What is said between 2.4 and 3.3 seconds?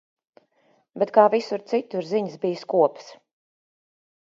bija skopas.